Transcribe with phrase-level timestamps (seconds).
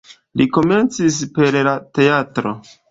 [0.41, 2.59] Li komencis per la teatro.